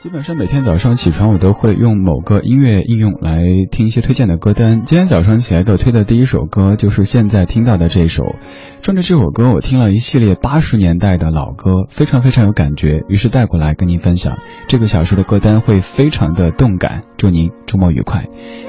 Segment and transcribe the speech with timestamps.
[0.00, 4.86] 基本上每天早上起床，我都会用某个音乐应用来听一些推荐的歌单。
[4.86, 8.34] 今天早上起来给我推的第一首歌就是现在听到的这首。
[8.80, 14.38] 顺着这首歌，我听了一系列八十年代的老歌，非常非常有感觉，于是带过来跟您分享。
[14.68, 18.24] 这个小时的歌单会非常的动感，祝您周末愉快。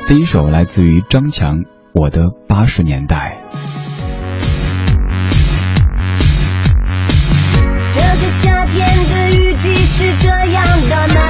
[0.09, 1.59] 第一首来自于张强，
[1.93, 3.37] 《我的八十年代》。
[7.93, 11.20] 这个夏天的雨季是这样的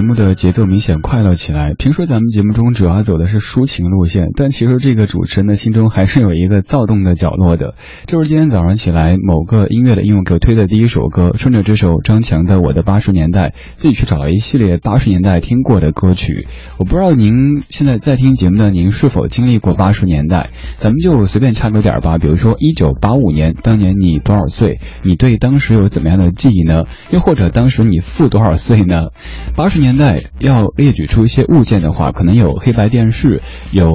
[0.00, 1.74] 末了，节的节奏明显快乐起来。
[1.74, 7.74] 平时咱们节目中主要走的是抒情路线，但其实这个主持人的心中还是有一个躁动的角落的。
[8.06, 16.46] 这是今天早上起来某个音乐的应用给我推的第一首歌，顺着这首张强的《我的八十年代》，自己去找了一系列八十年代听过的歌曲。
[16.78, 20.50] 我不知道您现在在听节目的您是否经历过八十年代？
[20.76, 24.80] 咱们就随便插个点吧，比如说一九八五年，当年你多少岁？
[25.02, 26.84] 你对当时有怎么样的记忆呢？
[27.10, 29.08] 又或者当时你负多少岁呢？
[29.56, 30.03] 八十年代
[30.38, 33.40] 要列举出一些物件的话，可能有黑白电视，
[33.72, 33.90] 有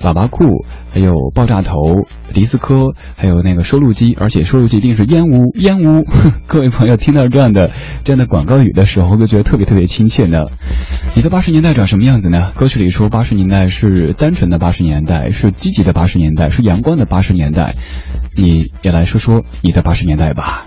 [0.00, 0.44] 喇叭裤，
[0.92, 1.80] 还有爆炸头、
[2.32, 6.04] 迪斯科，还有那个收录机，而且收录机一定是烟雾 烟雾。
[6.46, 7.70] 各位朋友听到这样的
[8.04, 10.40] 这样的广告语的时候，会不会觉得特别特别亲切呢？
[11.14, 12.52] 你的八十年代长什么样子呢？
[12.56, 17.74] 歌曲里说八十年代是单纯的八十年代，是积极的八十年代，是阳光的八十年代。
[18.36, 20.66] 你也来说说你的八十年代吧。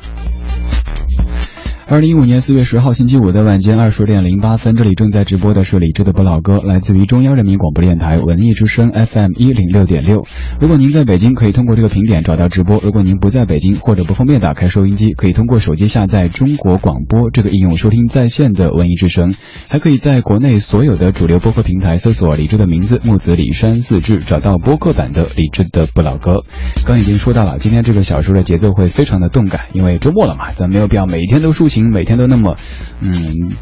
[1.92, 10.24] 二零一五年四月十号星期五的晚间二十点零八分，这里正在直播的是李志的不老歌，来自于中央人民广播电台文艺之声 FM 一零六点六。
[10.62, 19.34] 如果您在北京，可以通过这个频点找到直播；如果您不在北京或者不方便打开收音机，可以通过手机下载中国广播这个应用收听在线的文艺之声。
[19.68, 26.44] 还可以在国内所有的主流播客平台搜索李志的名字木子李山四志，找到播客版的李志的不老歌。
[26.86, 31.79] 刚已经说到了，今天这个小说的节奏会非常的动感，因为周末了嘛，咱没有必要每天都抒情。
[31.84, 32.56] 每天都那么，
[33.02, 33.14] 嗯，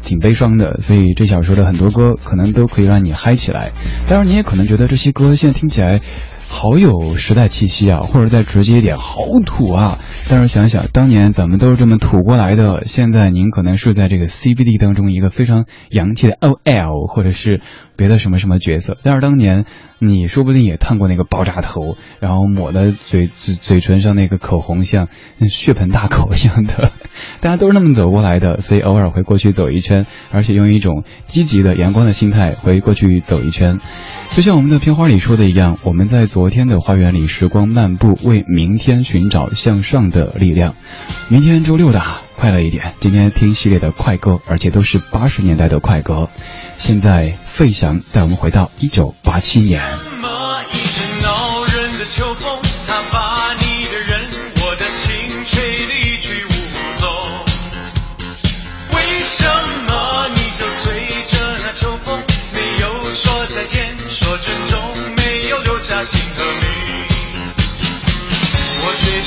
[0.02, 3.72] 挺悲伤的，所以这小说的很多歌可能都可以让你嗨起来。
[4.06, 6.00] 当然，你也可能觉得这些歌现在听起来
[6.48, 9.98] 好有时代气息啊，或者再直接一点，好土啊。
[10.28, 17.60] 但是想想当年咱们都是这么土过来的，现在您可能是在这个 CBD 当中一个非常洋气的 OL，或者是
[17.96, 18.96] 别的什么什么角色。
[19.02, 19.66] 但是当年
[20.00, 25.08] 你说不定也烫过那个爆炸头，然后抹的嘴嘴嘴唇上那个口红像
[25.48, 26.92] 血盆大口一样的，
[27.40, 33.78] 大家都是那么走过来的，所以偶尔会过去走一圈，而且用一种积极的阳光的心态回过去走一圈。
[34.36, 40.76] 就像我们的片花里说的一样，我们在昨天的花园里时光漫步，为明天寻找向上的力量。
[41.28, 42.00] 明天周六的
[42.36, 46.28] 快乐一点，今天听系列的快歌，而且都是八十年代的快歌。
[46.76, 49.82] 现在费翔带我们回到一九八七年。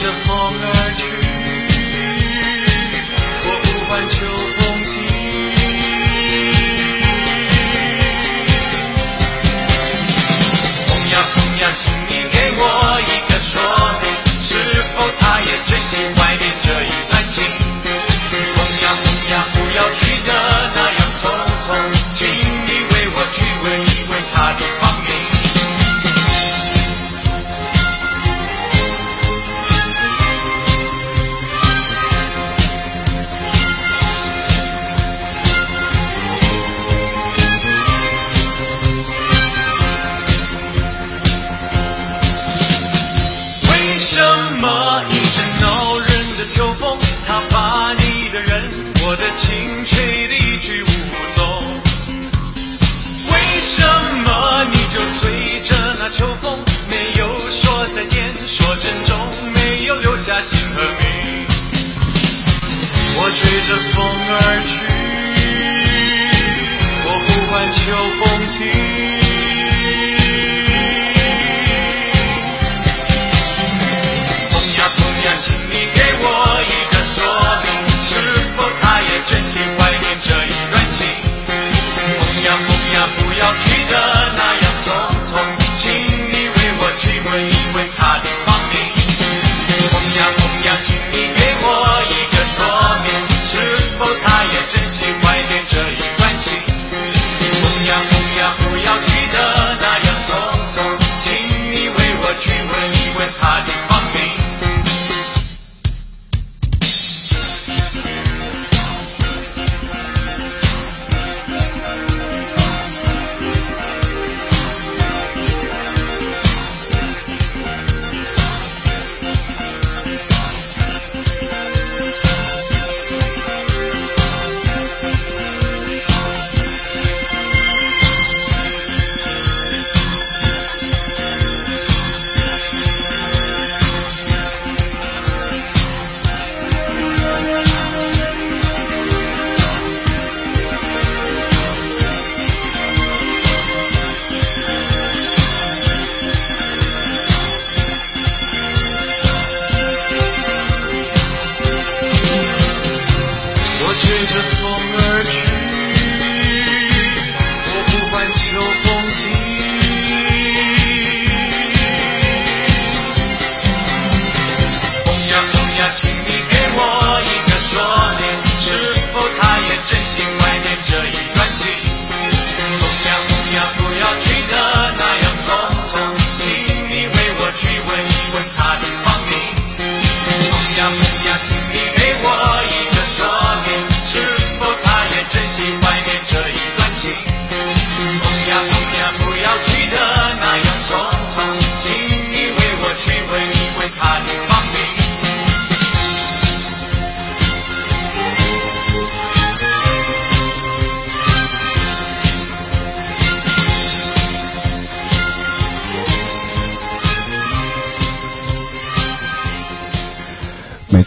[0.01, 0.65] 迎着风而
[0.97, 0.99] 去
[3.45, 4.59] 我不换秋风
[4.89, 4.93] 替
[10.87, 12.59] 风呀风呀请你给我
[13.01, 13.53] 一个说
[14.01, 14.03] 明
[14.41, 14.49] 是
[14.81, 17.10] 否他也珍惜怀念这一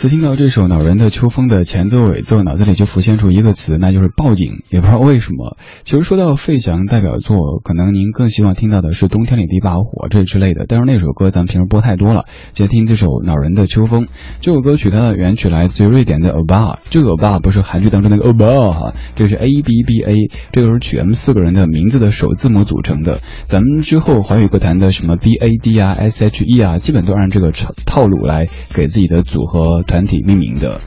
[0.04, 4.62] 次听到这首恼人的秋风的前奏尾奏，脑子里就浮现出一个词，那就是报警。
[4.68, 5.56] 也不知道为什么。
[5.84, 10.66] 其实说到费翔代表作，可能您更希望听到的是《冬天里的一把火》这之类的。
[10.68, 14.06] 但是那首歌咱们平时播太多了，接听这首恼人的秋风。
[14.42, 20.14] 这首歌曲它的原曲来自于瑞典的欧巴，这个欧巴不是韩剧当中那个欧巴哈，这是 A B B A，
[20.52, 23.20] 这个是取 M 四个人的名字的首字母组成的。
[23.44, 27.52] 咱们之后华语歌坛的什么 B A D 啊、S H E 啊，基本都按这个
[27.86, 28.44] 套路来
[28.74, 30.80] 给自己的组合团体命名的。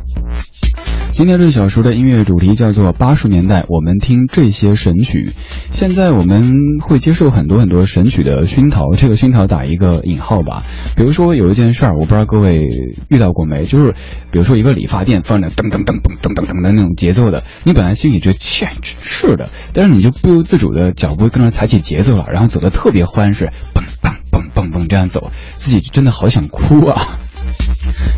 [1.13, 5.31] 今天这小说的音乐主题叫做八十年代，我们听这些神曲。
[5.71, 6.51] 现在我们
[6.85, 10.61] 会接受很多很多神曲的熏陶，这个熏陶打一个引号吧。
[10.97, 12.67] 比如说有一件事儿，我不知道各位
[13.07, 13.93] 遇到过没，就是
[14.29, 27.21] 比如说一个理发店放着噔噔噔噔噔噔噔的那种节奏的，你本来心里觉得切是的，但是你就不由自主的脚步跟着踩起节奏了，然后走的特别欢实，蹦蹦蹦蹦蹦这样走，自己真的好想哭啊。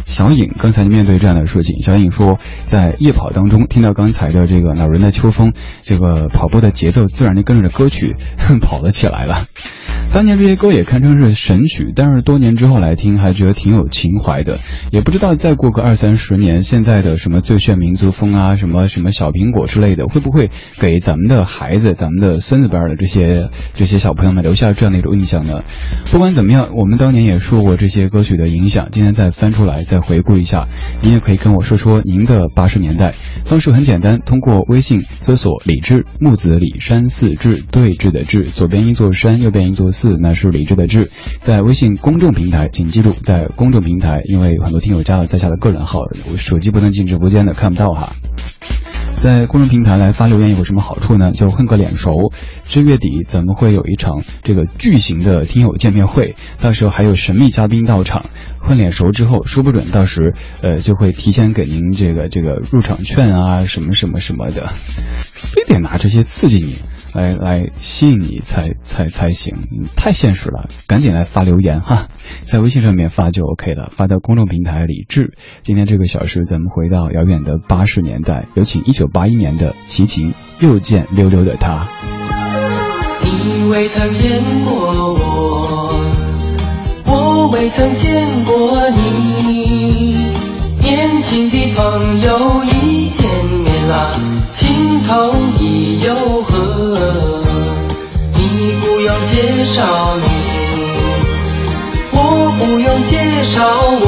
[0.05, 8.15] 小颖刚才面对这样的事情，小颖说，在夜跑当中听到刚才的这个老人的秋风，这个跑步的节奏自然就跟着歌曲
[8.61, 9.45] 跑了起来了。
[10.11, 14.57] 当年这些歌也堪称是神曲，但是多年之后来听，还觉得挺有情怀的。
[14.91, 25.63] 也不知道再过个二三十年，现在的什么最炫民族风啊，什么什么小苹果之类的，会不会给咱们的孩子、咱们的孙子辈的这些这些小朋友们留下这样的一种印象呢？
[26.11, 28.89] 不管怎么样，我们当年也受过这些歌曲的影响。
[28.91, 30.67] 今天再翻出来再回顾一下，
[31.03, 33.13] 您也可以跟我说说您的八十年代。
[33.45, 48.13] 方式很简单，通过微信搜索“李志木子李山寺志对峙的志”，左边一座山，右边一座四，那是理智的智，在微信公众平台，请记住，在公众平台，因为很多听友加了在下的个人号，我手机不能进直播间的，看不到哈。
[49.15, 51.33] 在公众平台来发留言有什么好处呢？
[51.33, 52.31] 就混个脸熟。
[52.63, 58.25] 这月底咱们会有一场这个巨型的听友见面会，到时候还有神秘嘉宾到场。
[58.61, 64.69] 混脸熟之后，说不准到时呃就会提前给您这个这个入场券啊什么什么什么的，
[65.33, 66.75] 非得拿这些刺激你。
[67.13, 69.55] 来来吸引你才才才行，
[69.95, 72.07] 太现实了，赶紧来发留言哈，
[72.45, 75.33] 在微信上面发就 OK 了，发到公众平台李智。
[75.63, 81.87] 今天这个小时，咱们回到遥远的八十年代，有请一九八一年的齐秦，又见溜溜的他。
[83.21, 85.93] 你未曾见过我，
[87.05, 90.15] 我未曾见过你，
[90.81, 93.27] 年轻的朋友一见
[93.63, 94.11] 面啦，
[94.51, 96.58] 情投意又合。
[99.69, 100.25] 绍你，
[102.11, 102.17] 我
[102.57, 103.61] 不用介绍
[104.01, 104.03] 我。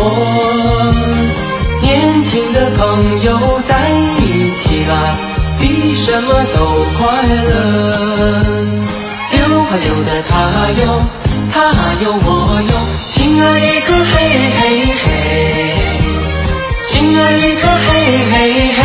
[1.84, 4.92] 年轻的朋友在一起啦，
[5.60, 6.58] 比什么都
[6.98, 7.50] 快乐。
[9.34, 10.34] 溜啊溜的他
[10.82, 10.82] 哟，
[11.54, 11.60] 他
[12.02, 12.28] 有我
[12.64, 12.74] 哟，
[13.08, 14.12] 心儿一颗嘿
[14.58, 14.62] 嘿
[15.04, 15.06] 嘿，
[16.82, 16.90] 心
[17.22, 17.88] 儿一颗嘿
[18.32, 18.34] 嘿
[18.74, 18.80] 嘿。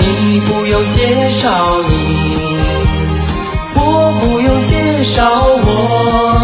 [0.00, 1.90] 你不用介绍你，
[5.14, 6.40] 找我。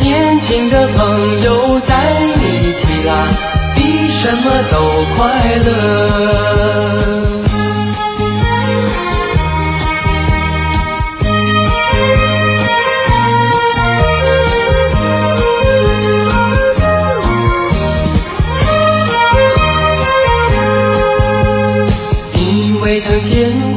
[0.00, 1.94] 年轻的朋友在
[2.36, 3.26] 一起啊，
[3.74, 4.76] 比什么都
[5.16, 5.64] 快乐。
[22.34, 23.73] 你未曾见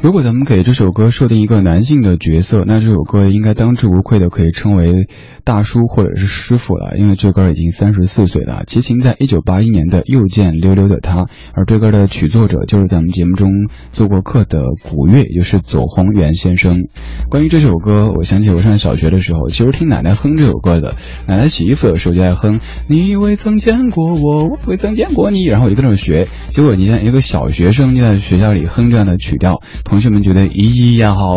[0.00, 5.08] 如果咱们给这首歌设定一个男性的角色，那这首歌应该当之无愧的可以称为
[5.42, 8.62] 大叔或者是师傅了，因为这歌已经三十四岁了。
[8.64, 13.50] 齐秦在一九八一年的《又见溜溜的他》，而这歌的曲作者就是咱们节目中
[13.90, 16.84] 做过客的古月，也就是左宏元先生。
[17.28, 20.94] 关于这首歌，我想起我上小学的时候，其实听奶奶哼这首歌的，
[21.26, 26.28] 奶奶洗衣服的时候就在哼“你未曾见过我，我未曾见过你”，然后我就跟着学。
[26.50, 29.60] 结果你看一个小学生就在学校里哼这样的曲调。
[29.88, 31.36] 同学们觉得咦呀好，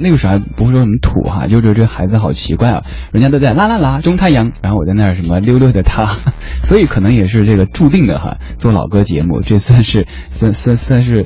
[0.00, 2.82] 那个时候还不会说什么土哈，就觉得这孩子好奇怪啊。
[3.12, 6.16] 人家都在啦啦啦中太阳，然后我在那儿什么溜溜的他，
[6.64, 8.36] 所以可能也是这个注定的哈。
[8.58, 11.24] 做老歌节目，这算是算算算是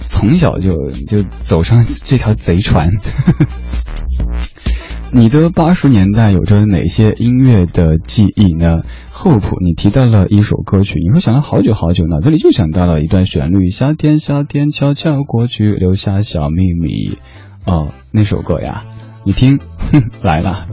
[0.00, 2.90] 从小就就走上这条贼船。
[5.12, 8.82] 你的八十年代有着哪些音乐的记忆呢？
[9.10, 17.18] 厚朴，你提到了一首歌曲，你说想了好久好久，脑子里就想到了一段旋律：夏天夏天悄悄过去，留下小秘密。
[17.66, 18.84] 哦，那首歌呀，
[19.26, 19.58] 你听，
[19.92, 20.66] 哼，来了。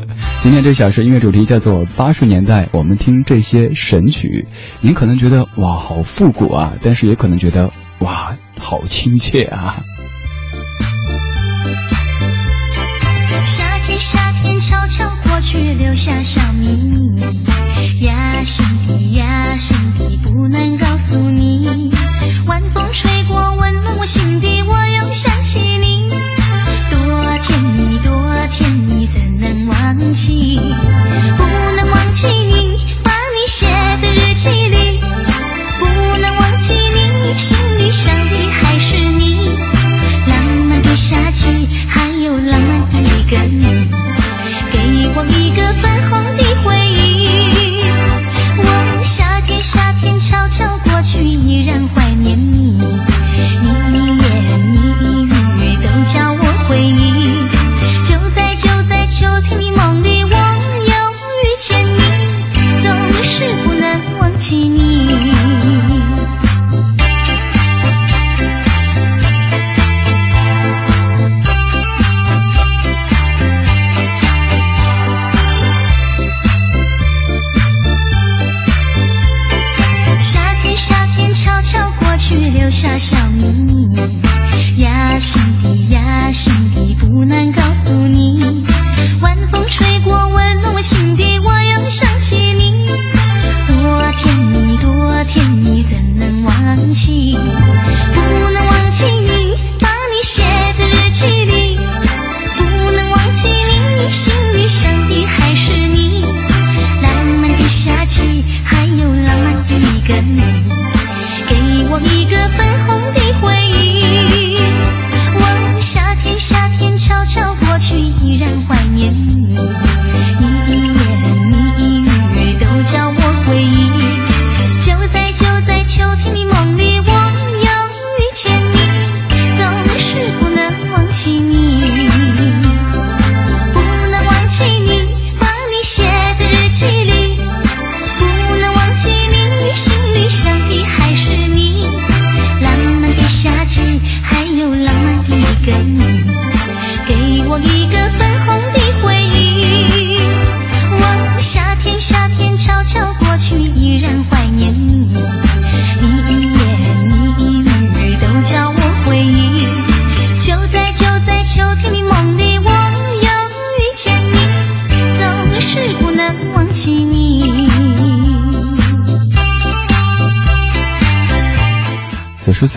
[0.44, 4.46] 今天这小时音乐主题叫做八十年代，我们听这些神曲。
[4.82, 9.77] 您可能觉得哇，好复古啊，但是也可能觉得哇，好亲切啊。
[15.57, 16.67] 只留下小秘
[17.15, 17.19] 密
[18.05, 21.97] 呀，心底呀，心底不能告诉你。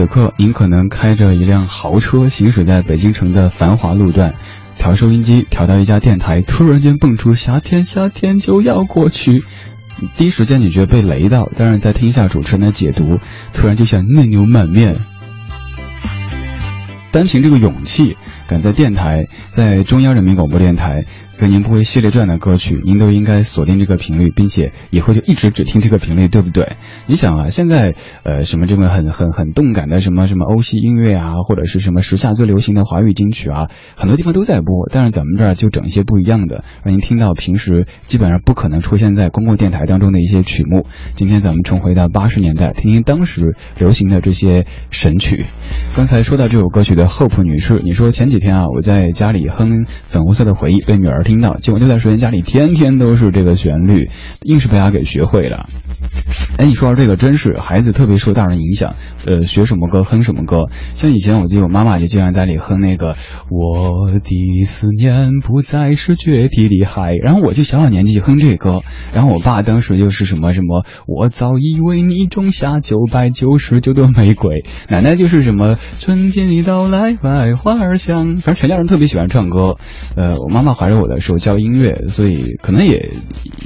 [0.01, 4.33] 此刻，您可能开着一辆豪车行驶在北京城的繁华路段，
[4.79, 9.45] 调收音机调到一家电台，突然间蹦出“夏天夏天就要过去”，
[10.17, 13.21] 第一时间你觉得被雷到，但是再听一下主持人的解读，
[13.53, 14.97] 突然就想内牛满面。
[17.13, 18.17] 单凭这个勇气，
[18.49, 21.05] 敢在电台，在中央人民广播电台。
[21.41, 26.77] 跟您不会系列这样的歌曲，您都应该锁定这个频率，并且以后就一直只听这个频率，对不对？
[27.07, 40.85] 你想啊，现在呃什么这个很很很动感的什么什么欧系音乐啊，或者是什么时下最流行的华语金曲啊，很多地方都在播，但是咱们这儿就整一些不一样的，让您听到平时基本上不可能出现在公共电台当中的一些曲目。
[41.15, 45.47] 今天咱们重回到八十年代，听听当时流行的这些神曲。
[45.97, 54.11] 刚才说到这首歌曲的 Hope 女士，你说前几天啊，我在家里哼《粉红色的回忆》，被女儿听到，结果那段时间家里天天都是这个旋律，
[54.43, 55.69] 硬是被他给学会了。
[56.57, 58.95] 哎，你说这个，真是孩子特别受大人影响，
[59.27, 60.67] 呃，学什么歌哼什么歌。
[60.95, 63.17] 像以前我记得我妈妈就经常在里哼那个
[63.51, 68.83] “我的思念不再是决堤的海”，然后我就小小年纪就哼这歌，
[69.13, 79.77] 然后我爸当时就是什么什么“我早已为你种下九百九十九朵玫瑰”，奶奶就是什么“春天已到来，百花儿香”，反正全家人特别喜欢唱歌。
[80.17, 83.13] 呃，我妈妈怀着我的时候教音乐，所以可能也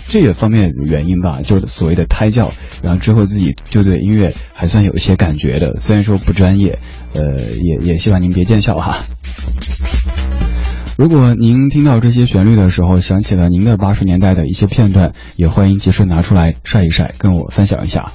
[0.09, 2.51] 这个方面原因吧，就是所谓的太胎教。
[2.83, 6.79] 然后之后自己就对音乐还算有一些感觉的，虽然说不专业，
[7.15, 8.99] 呃，也也希望您别见笑哈。
[10.97, 18.13] 如果您听到这些旋律的时候，想起了您的八十年代的一些片段，也欢迎及时拿出来晒一晒，跟我分享一下。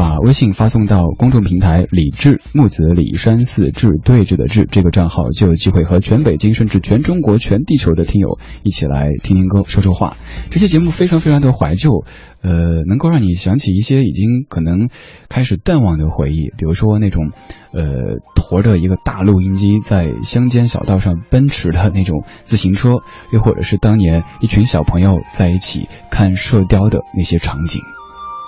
[0.00, 10.16] 把微信发送到公众平台“李志木子李山寺志对峙的志”这个账号，就有机会和全北京甚至全中国全地球的听友一起来听听歌、说说话。
[10.48, 12.06] 这些节目非常非常的怀旧，
[12.40, 14.88] 呃，能够让你想起一些已经可能
[15.28, 17.32] 开始淡忘的回忆，比如说那种
[17.74, 23.02] 呃驮着一个大录音机在乡间小道上奔驰的那种自行车，
[23.34, 27.82] 又或者是当年一群小朋友在一起看射雕的那些场景。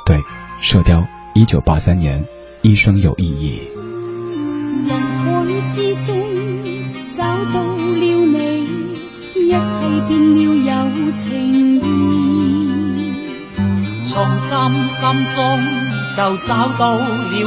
[0.07, 0.17] 对，
[0.63, 1.07] 射雕。
[1.35, 2.23] 一九八三年，
[2.61, 3.63] 一生有意义。
[4.87, 6.15] 人海之中
[7.15, 8.69] 找到了你，
[9.37, 9.57] 一切
[10.09, 11.81] 变了有情意。
[14.05, 14.13] 从
[14.51, 14.53] 今
[14.91, 15.01] 心
[15.35, 15.39] 中
[16.15, 17.41] 就找到了你，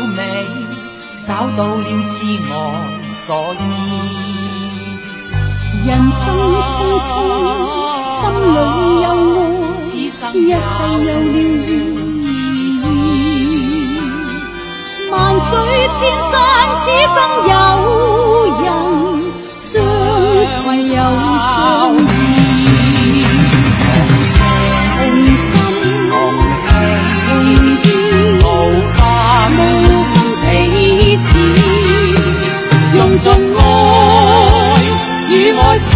[1.28, 2.16] 找到了知
[2.50, 2.52] 我
[3.14, 3.62] 所以。
[5.86, 6.24] 人生
[6.66, 6.74] 匆
[7.06, 7.08] 匆，
[8.20, 8.58] 心里
[9.04, 9.06] 有
[10.24, 10.66] 爱，一世
[11.06, 11.70] 有了意
[15.40, 15.52] 水
[15.98, 16.00] 千
[16.32, 16.34] 山，
[16.80, 17.18] 此生
[17.50, 17.54] 有
[18.62, 18.66] 人
[19.60, 19.64] 相
[20.64, 20.98] 携又
[21.40, 21.54] 相
[21.98, 22.10] 依。
[23.98, 24.34] 同心
[26.10, 26.12] 同
[27.44, 27.86] 意，
[28.42, 28.44] 无
[28.94, 28.98] 分
[30.42, 30.44] 彼
[31.18, 31.28] 此，
[32.96, 33.24] 用尽
[33.58, 33.60] 爱
[35.30, 35.92] 与爱痴，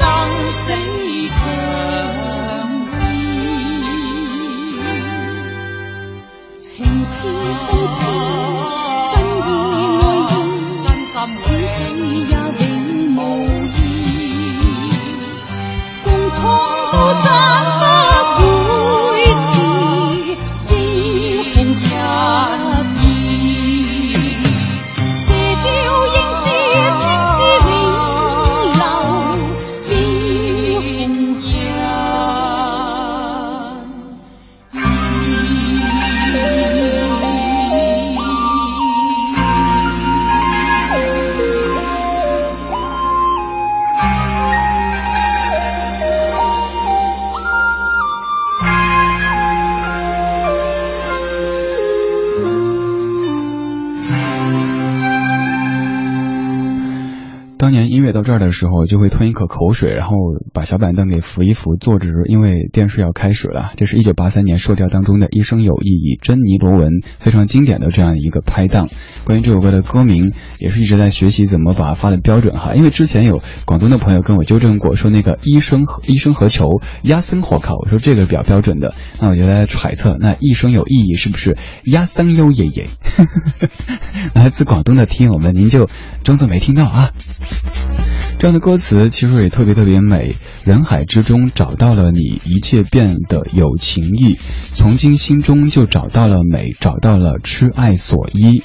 [0.00, 0.06] 到
[0.66, 0.89] 这
[58.40, 60.16] 的时候，就会吞一口口水，然后
[60.52, 63.72] 把小板凳给扶一扶，坐直，因为电视要开始了。
[63.76, 68.88] 这是一九八三年《射雕》当中的一生有意义，珍妮罗文非常经典的这样一个拍档。
[69.24, 72.74] 关于这首歌的歌名，也是一直在学习怎么把它发的标准哈。
[72.74, 78.94] 因为之前有广东的朋友跟我纠正过，说那个一生一生何求，压森火烤，我说这个比较标准的。
[79.20, 82.86] 那我就在揣测，那一生有意义是不是压森优爷爷？
[84.34, 85.88] 来自广东的听友们，您就
[86.24, 87.10] 装作没听到啊。
[88.40, 90.34] 这样的歌词其实也特别特别美。
[90.64, 94.38] 人海之中找到了你，一切变得有情意。
[94.62, 98.62] 从今心中就找到了美，找到了痴爱所依。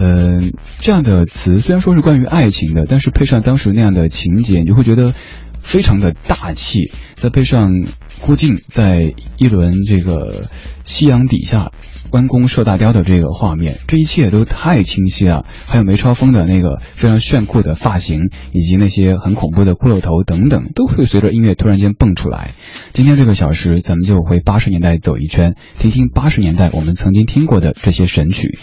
[0.00, 5.14] 嗯，这样的词虽然说是关于爱情的，但是配上当时那样的情节，你就会觉得
[5.62, 7.84] 非常的大气，再配上
[8.20, 10.44] 郭靖在一轮这个
[10.84, 11.72] 夕阳底下
[12.10, 15.46] 弯弓射大雕的这个画面，这一切都太清晰了。
[15.66, 22.50] 还有梅超风的那个非常炫酷的发型，以及那些很恐怖的骷髅头等等，都会随着音乐突然间蹦出来。
[22.92, 28.58] 今天这个小时，咱们就回八十年代走一圈，听听八十年代我们曾经听过的这些神曲。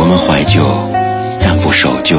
[0.00, 0.62] 我们怀旧，
[1.40, 2.18] 但不守旧。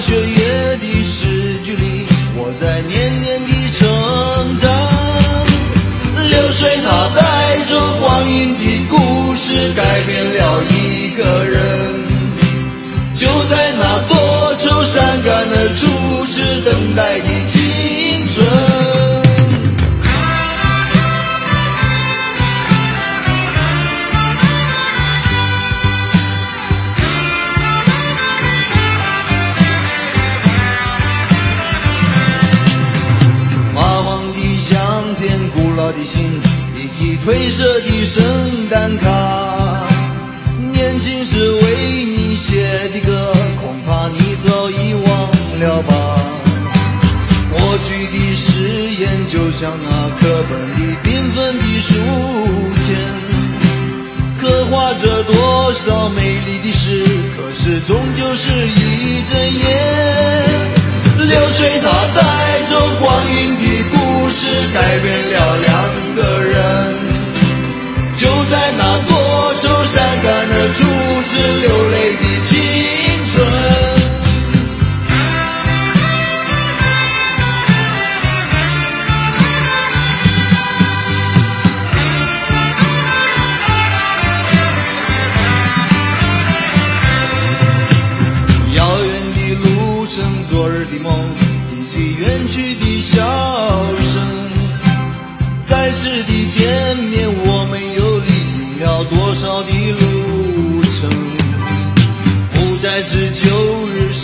[0.00, 0.37] 风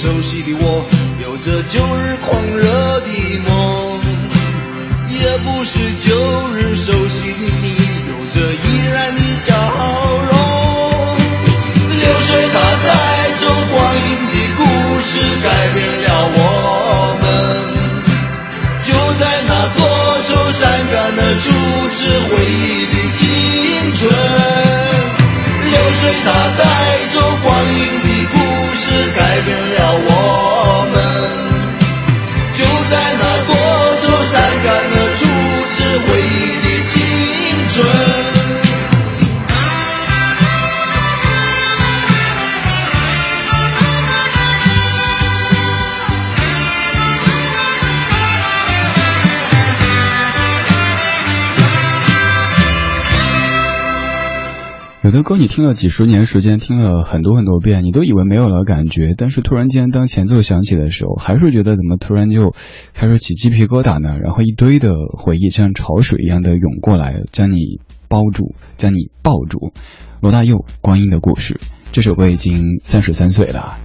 [0.04, 0.84] 熟悉的我，
[1.18, 3.08] 有着旧日狂热的
[3.48, 3.98] 梦，
[5.08, 6.14] 也不是旧
[6.52, 7.83] 日熟悉的你，
[55.14, 62.52] 的歌你听了几十年时间，听了很多很多遍，你都以为没有了感觉，但是突然间当前奏响起的时候，还是觉得怎么突然就
[62.94, 64.18] 开始起鸡皮疙瘩呢？
[64.20, 69.72] 然后一堆的回忆像潮水一样的涌过来，将你包住，将你抱住。
[70.20, 71.54] 罗大佑《光阴的故事》
[71.92, 73.78] 这首歌已经三十三岁了。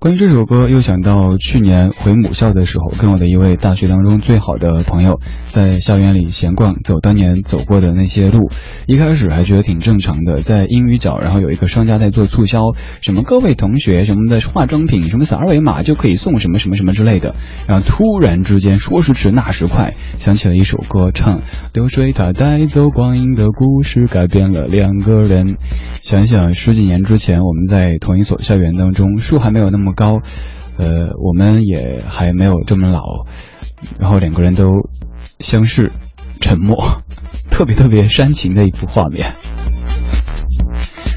[0.00, 5.20] 关于这首歌，又想到去年回母校的时候，跟我的一位大学当中最好的朋友
[5.54, 8.50] 在校园里闲逛，走当年走过的那些路。
[8.88, 17.36] 一开始还觉得挺正常的，在英语角，然后有一个商家在做促销，什么各位同学什么的化妆品，什么扫二维码就可以送什么什么什么之类的。
[17.68, 25.56] 然后突然之间，说时迟那时快，想起了一首歌，唱流水它带走光阴的故事，改变了两个人。
[26.02, 30.18] 想想十几年之前，我们在同一所校园当中，树还没有那么高，
[30.78, 33.26] 呃，我们也还没有这么老，
[34.00, 34.88] 然后两个人都
[35.44, 35.92] 相视
[36.40, 37.02] 沉默，
[37.50, 39.34] 特别特别煽情的一幅画面。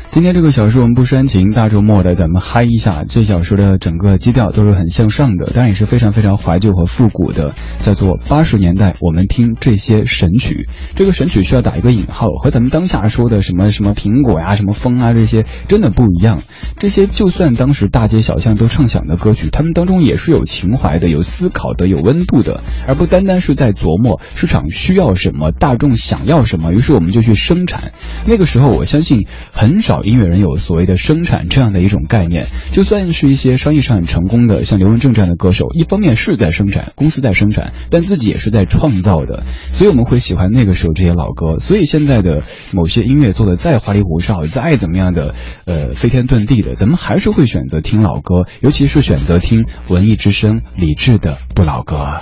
[0.09, 3.03] 今天这个小时我们不煽情，大周末的咱们嗨一下。
[3.07, 10.67] 这小时的整个基调都是很向上的，当然也是非常非常怀旧和复古的，叫做八十年代我们听这些神曲。
[10.95, 16.41] 这个神曲需要打一个引号，和咱们当下说的什么什么苹果呀、什么风啊这些真的不一样。
[16.79, 27.91] 这些就算当时大街小巷都唱响的歌曲，他们当中也是有情怀的、有思考的、有温度的，而不单单是在琢磨市场需要什么、大众想要什么，于是我们就去生产。
[28.25, 29.96] 那个时候，我相信很少。
[30.03, 41.59] 音乐人有所谓的生产这样的一种概念，就算是一些商业上很成功的，像刘文正这样的歌手，一方面是在生产，公司在生产，但自己也是在创造的，所以我们会喜欢那个时候这些老歌。
[41.59, 52.17] 所以现在的某些音乐做的再花里胡哨，再怎么样的呃飞天遁地的，咱们还是会选择听老歌，尤其是选择听文艺之声李志的不老歌。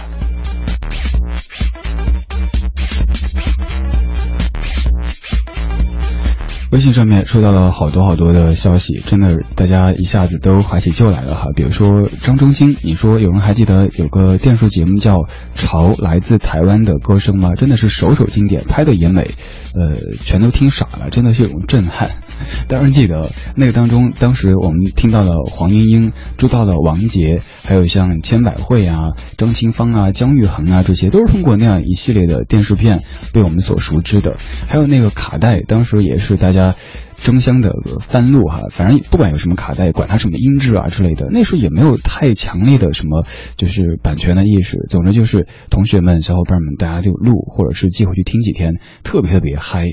[6.76, 11.46] 微信上面收到了好多好多的消息，真的，大家一下子都怀起旧来了哈。
[11.56, 15.20] 比如说张中兴，你说有人还记得有个电视节目叫
[15.54, 17.52] 《潮来自台湾的歌声》吗？
[17.56, 19.32] 真的是首首经典，拍的也美，
[19.76, 22.10] 呃，全都听傻了，真的是一种震撼。
[22.68, 28.98] 当然记得那个当中，当时我们听到了黄莺莺，知道了王杰，还有像千百惠啊、
[29.38, 33.02] 张清芳啊、姜育恒啊，这些都是通过那样一系列的电视片
[33.34, 34.36] 被我们所熟知的。
[34.68, 36.76] 还有那个卡带，当时也是大家。
[37.18, 43.26] 争相的翻录哈，反正不管有什么卡带，管它什么音质啊之类的，那时候也没有太强烈的什么
[43.56, 44.78] 就是版权的意识。
[44.90, 49.86] 总之就是同学们、小伙伴们，大家就录或者是寄回去听几天，特别特别嗨。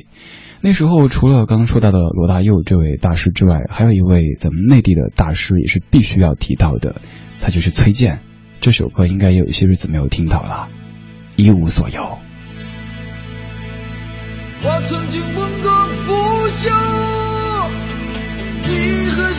[0.61, 7.01] 那时候除了刚刚说到的罗大佑这位大师之外，还有一位咱们内地的大师也是必须要提到的，
[7.41, 8.21] 他就是崔健。
[8.61, 10.69] 这首歌应该也有一些日子没有听到了，
[11.35, 12.19] 一无所有。
[14.65, 16.71] 我曾经问过不休，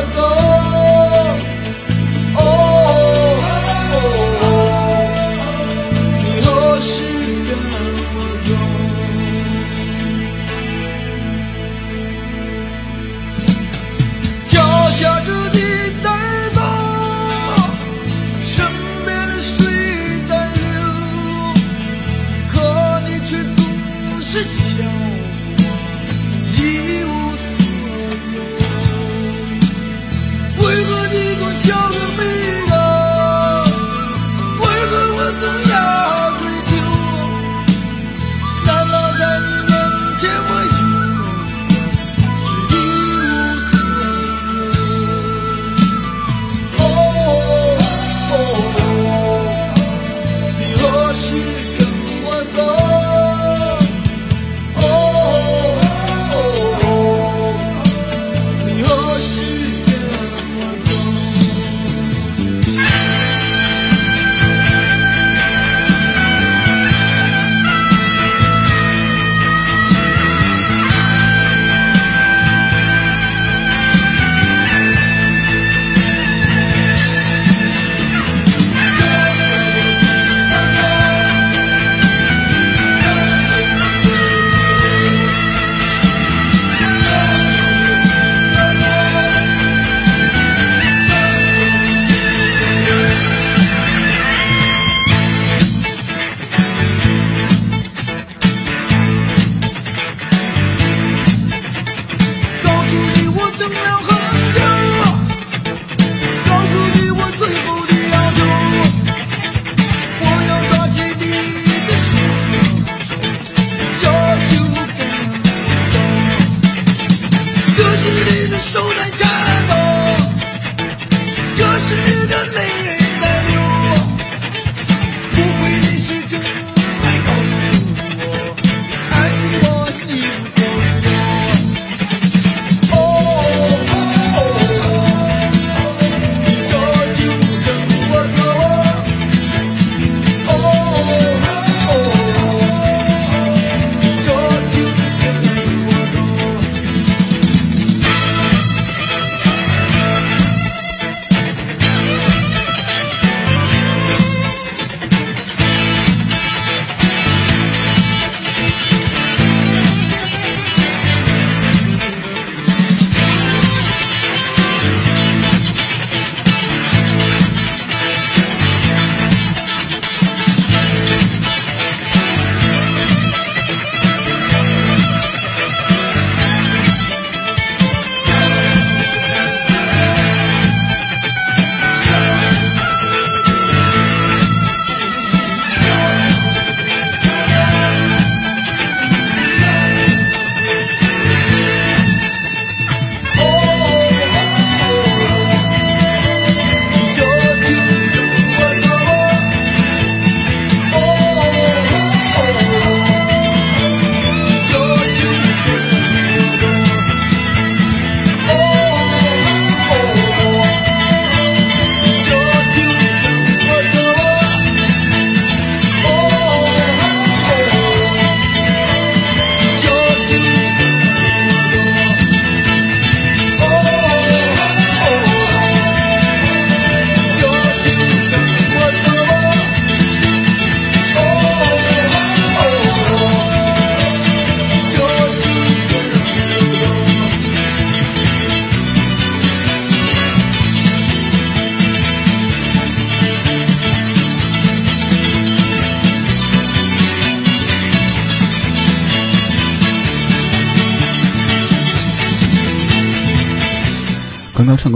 [0.00, 0.49] 一无。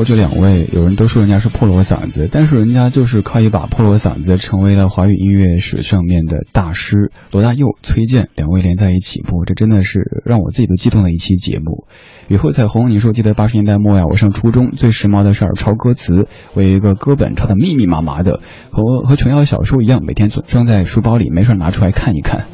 [0.05, 7.11] 这两位，有人都说人家是破锣嗓子，但是人家就是靠一把破锣嗓子，成为了华语音乐史上面的大师。
[7.33, 11.87] 罗大佑、崔健两位连在一起播，这真的是让我自己都激动的一期节目。
[12.29, 18.41] 雨后彩虹，你说记得八十年代末呀，我上初中最时髦的事儿抄歌词，我有一个歌本抄的密密麻麻的，
[18.71, 22.47] 和和琼瑶小说一样，每天装在书包里，没事拿出来看一看。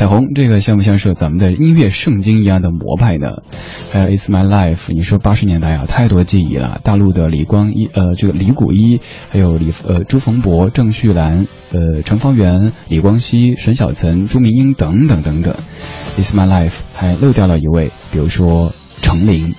[0.00, 3.42] 彩虹，这个像不像是咱们的音乐圣经一样的膜拜呢？
[3.92, 6.80] 还有 It's My Life，你说八十年代啊，太多记忆了。
[6.82, 15.54] 大陆的李光一，呃，这个李谷一，还有李呃朱逢博、郑绪岚、呃程方圆、李光羲、沈小岑、朱明英等等等等。
[16.16, 18.72] It's My Life 还漏掉了一位，比如说
[19.02, 19.54] 程琳。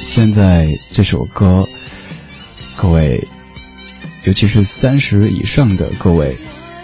[0.00, 1.66] 现在这首歌，
[2.78, 3.28] 各位，
[4.24, 6.38] 尤其是三十以上的各位，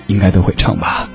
[0.08, 1.08] 应该都会唱吧。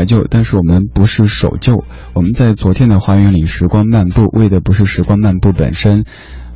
[0.00, 1.84] 怀旧，但是我们不是守旧。
[2.14, 6.04] 我们在昨天的花园里时光漫步，为的不是时光漫步本身。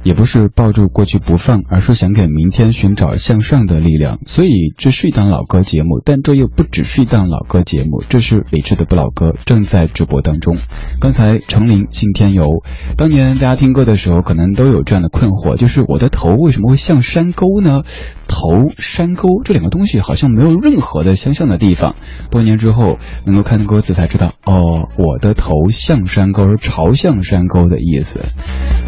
[0.04, 4.20] 也不是抱住过去不放，而是想给明天寻找向上的力量。
[4.26, 10.54] 所以这是一档老歌节目，但这又不只是一档老歌节目，这是理智的不老歌，正在直播当中。
[11.00, 12.48] 刚才程琳信天游，
[12.96, 17.82] 当年大家听歌的时候，可能都有这样的困惑，就是我的头为什么会像山沟呢？
[18.26, 21.94] 头、山沟这两个东西好像没有任何的相像的地方。
[22.30, 28.22] 多年之后，能够看歌词才知道，哦，我的头像山沟，朝向山沟的意思。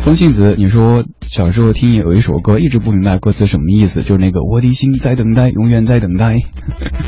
[0.00, 6.40] 风信子，你说小时候听有一首歌，一直不明白歌词什么意思，就是那个我的心在等待，永远在等待。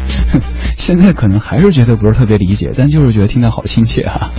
[0.77, 4.31] 现在可能还是觉得不是特别理解，但就是觉得听得好亲切啊。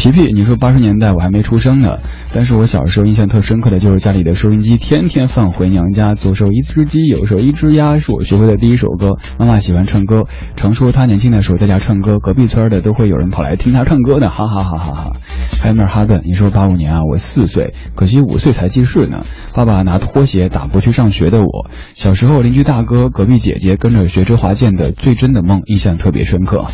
[0.00, 1.98] 皮皮，你说八十年代我还没出生呢，
[2.32, 9.18] 但是我小时候印象特深刻的就是家里的收音机天天放回娘家，左手一只鸡，右手一只鸭，是我学会的第一首歌。
[9.38, 10.26] 妈妈喜欢唱歌，
[10.56, 15.12] 常说她年轻的时候在家唱歌，隔壁村的都会有人跑来听她唱歌呢，哈哈哈哈哈。
[15.60, 19.20] 还有那哈根，你说八五年啊，我四岁，可惜五岁才记事呢。
[19.54, 26.64] 爸爸拿拖鞋打不去上学的我，小时候邻居大哥、隔壁姐姐跟着学周华健的《最真的梦》，印象特别深刻。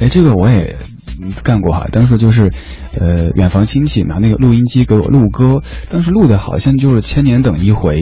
[0.00, 0.78] 哎，这个我也。
[1.42, 2.52] 干过哈，当时就是，
[2.98, 7.96] 呃，远房亲戚拿那个录音机给我录歌，当时录的好像就是《千年等一回》，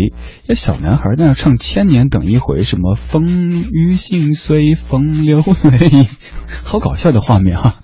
[0.46, 3.26] 那小男孩在那唱《千年等一回》，什么风
[3.72, 6.08] 雨心碎，风流泪，
[6.64, 7.74] 好搞笑的画面哈。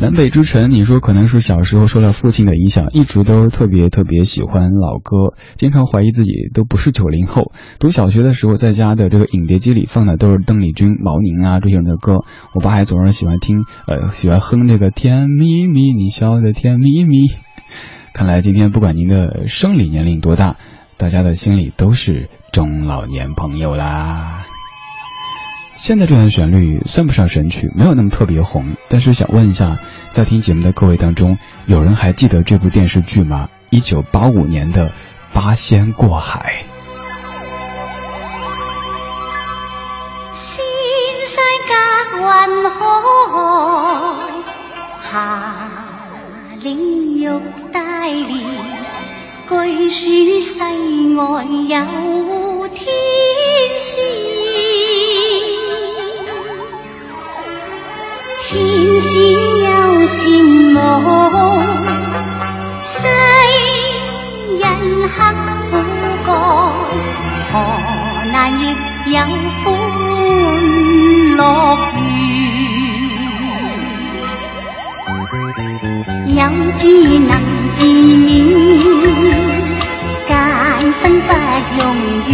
[0.00, 7.52] 南北之城，你说可能是小时候受到父亲的影响，一直都特别特别喜欢老歌，经常怀疑自己都不是九零后。
[7.78, 17.28] 读小学的时候，在家的这个影碟机里放的都是邓丽君、毛宁啊这些人的歌，我爸还总是喜欢听，呃，喜欢哼这个甜蜜蜜，你笑的甜蜜蜜。
[18.14, 20.56] 看来今天不管您的生理年龄多大，
[20.96, 24.44] 大家的心里都是中老年朋友啦。
[25.82, 28.76] 现在这段旋律算不上神曲，没有那么特别红。
[28.90, 29.78] 但是想问一下，
[30.12, 33.48] 在听节目的各位当中，有人还记得这部电视剧吗？
[33.70, 34.88] 一九八五年的
[35.32, 36.64] 《八仙过海》。
[40.38, 40.62] 仙
[41.26, 41.42] 山
[42.10, 42.76] 隔云海，
[45.10, 45.10] 下
[46.60, 47.26] 岭玉
[47.72, 48.28] 带连，
[49.48, 49.98] 据说
[50.44, 50.60] 世
[51.16, 52.86] 外有天
[58.52, 58.58] 天
[59.00, 59.06] 使
[59.62, 59.68] 有
[60.06, 60.18] 羡
[60.72, 60.76] 慕，
[62.82, 62.90] 世
[64.58, 64.62] 人
[65.08, 65.14] 刻
[65.70, 65.78] 苦
[66.26, 66.28] 干，
[67.52, 67.54] 何
[68.32, 68.62] 难亦
[69.12, 69.16] 有
[69.62, 69.64] 欢
[71.36, 71.40] 乐
[71.94, 71.96] 园？
[76.34, 76.42] 有
[76.76, 76.82] 志
[77.20, 77.32] 能
[77.70, 78.26] 自勉，
[80.26, 80.28] 艰
[80.90, 81.30] 辛不
[81.80, 81.80] 容
[82.26, 82.30] 易。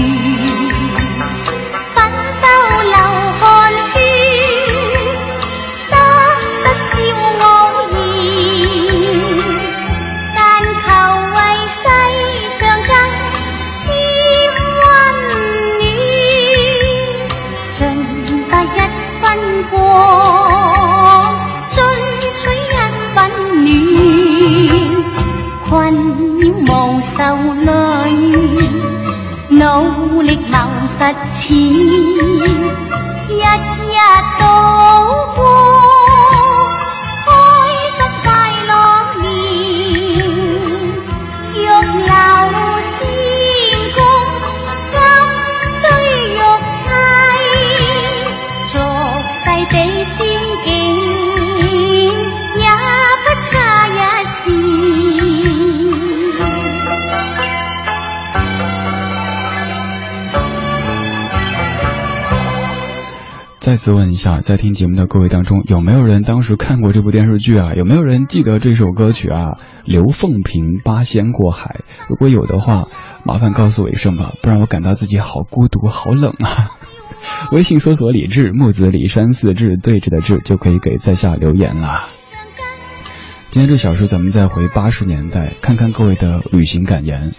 [29.58, 30.98] 努力谋实
[31.34, 32.55] 钱
[63.76, 67.74] 自问一下，在听节目的各位当中，有没有人当时看过这部电视剧啊？
[67.74, 69.58] 有没有人记得这首歌曲啊？
[69.84, 72.88] 刘凤萍《八仙过海》，如果有的话，
[73.24, 76.70] 麻烦告诉我一声吧，不然我感到自己好孤独、好冷啊！
[77.52, 82.08] 微信搜索李志木子李山四志对峙的志，就可以给在下留言了。
[83.50, 87.30] 今天这小时，咱们再回八十年代，看看各位的旅行感言。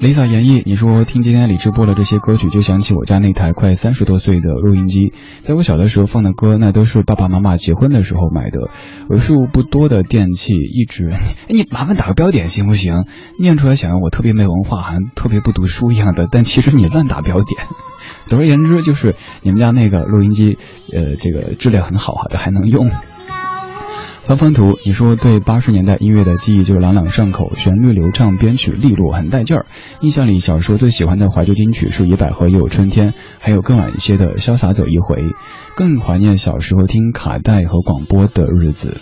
[0.00, 5.12] Lisa 演绎，你说听今天李志播了这些歌曲，就想起我家那台快三十多岁的录音机。
[5.42, 8.70] 在我小的时候放的歌，那都是爸爸妈妈结婚的时候买的。
[9.10, 11.12] 为数不多的电器，一直，
[11.50, 13.04] 你麻烦打个标点行不行？
[13.38, 16.26] 念出来显得我特别没文化，好像特别不读书一样的。
[16.32, 17.60] 但其实你乱打标点。
[18.24, 20.56] 总而言之，就是你们家那个录音机，
[20.94, 22.90] 呃，这个质量很好哈，还能用。
[24.30, 29.66] 方方图，你说对八十年代音乐的记忆就朗朗上口，旋律流畅，编曲利落，很带劲儿。
[30.02, 33.10] 印象里小时候最喜欢的怀旧金曲是《野百合也有春天》，
[33.40, 35.16] 还有更晚一些的《潇洒走一回》，
[35.74, 38.98] 更怀念小时候听卡带和广播的日子。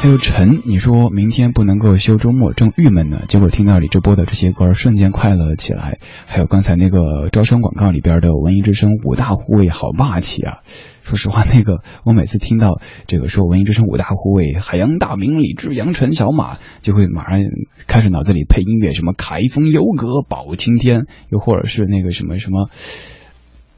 [0.00, 5.98] 还有陈，你说明天不能够休周末，正郁闷呢，结果听到李志播的这些歌，瞬间快乐起来。
[6.26, 10.58] 还有刚才那个招商广告里边的文艺之声五大护卫，好霸气啊！
[11.02, 17.40] 说实话，那个我每次听到这个说文艺之声五大护卫，海洋大明、李志、杨晨、小马，就会马上
[17.88, 22.70] 开始脑子里配音乐，什么凯风、优格、包青天，又或者是那个什么什么。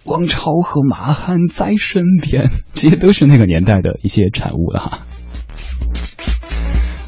[0.04, 5.06] 王朝和马汉在身边，这些都是那个年代的一些产物了哈。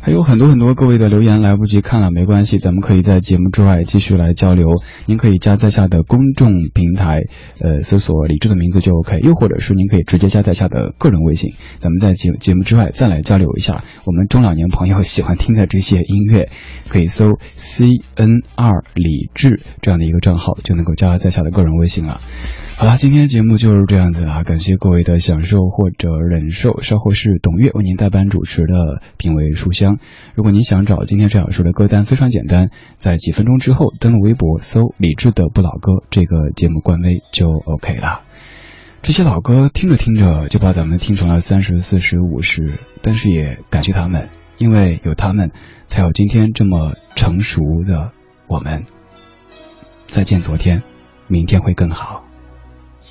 [0.04, 4.74] 还有很多很多各位的留言来不及看了，没关系，咱们可以在节目之外继续来交流。
[5.06, 7.20] 您可以加在下的公众平台，
[7.60, 9.20] 呃，搜索李志的名字就 OK。
[9.20, 16.50] 又或者是您可以直接加在下的个人微信，咱们在节节目之外再来交流一下我们中老年朋友喜欢听的这些音乐。
[16.88, 22.20] 可以搜 C N 二李志这样的一个账号，就能够加在下的个人微信了。
[22.82, 26.82] 好了，今天节目就是这样子啊，感谢各位的享受或者忍受。
[26.82, 30.00] 稍后是董月为您代班主持的品味书香。
[30.34, 38.22] 如果您想找今天这小说的歌单，非常简单，在几分钟之后登录微博搜李志的不老歌这个节目官微就 OK 了。
[39.00, 44.28] 这些老歌听着听着就把咱们听成了三十四十五十，但是也感谢他们，
[44.58, 45.52] 因为有他们，
[45.86, 48.10] 才有今天这么成熟的
[48.48, 48.86] 我们。
[50.06, 50.82] 再见，昨天，
[51.28, 52.24] 明天会更好。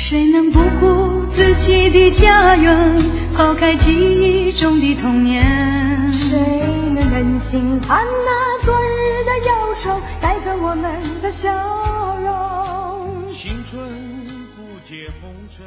[0.00, 2.96] 谁能不顾自己的家园，
[3.34, 6.10] 抛开记忆中的童年？
[6.12, 6.38] 谁
[6.94, 11.50] 能忍心看那昨日的忧愁带走我们的笑
[12.20, 13.26] 容？
[13.26, 13.90] 青春
[14.56, 15.66] 不解红尘。